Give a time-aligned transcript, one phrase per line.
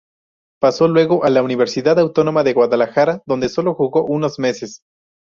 [0.59, 4.81] Pasó luego a la Universidad Autónoma de Guadalajara, donde solo jugó unos meses.